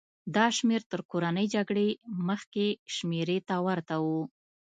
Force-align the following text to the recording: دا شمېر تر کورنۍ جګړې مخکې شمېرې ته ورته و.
دا 0.35 0.45
شمېر 0.57 0.81
تر 0.91 1.01
کورنۍ 1.11 1.45
جګړې 1.55 1.87
مخکې 2.27 2.65
شمېرې 2.95 3.37
ته 3.47 3.55
ورته 3.65 3.95
و. 4.03 4.05